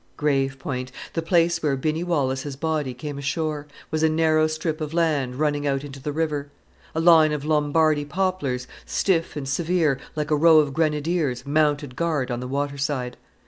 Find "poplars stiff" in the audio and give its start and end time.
8.03-9.35